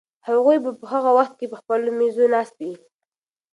[0.27, 2.75] هغوی به په هغه وخت کې په خپلو مېزو ناست وي.